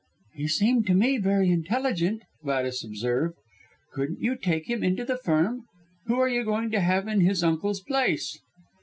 "He 0.33 0.47
seemed 0.47 0.87
to 0.87 0.95
me 0.95 1.19
very 1.19 1.51
intelligent," 1.51 2.23
Gladys 2.41 2.83
observed, 2.83 3.35
"couldn't 3.93 4.19
you 4.19 4.35
take 4.35 4.67
him 4.67 4.83
into 4.83 5.05
the 5.05 5.17
Firm? 5.19 5.65
Who 6.07 6.19
are 6.19 6.27
you 6.27 6.43
going 6.43 6.71
to 6.71 6.81
have 6.81 7.07
in 7.07 7.21
his 7.21 7.43
uncle's 7.43 7.81
place?" 7.81 8.39